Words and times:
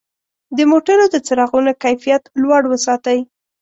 د 0.57 0.59
موټرو 0.71 1.05
د 1.13 1.15
څراغونو 1.27 1.71
کیفیت 1.83 2.23
لوړ 2.41 2.61
وساتئ. 2.67 3.19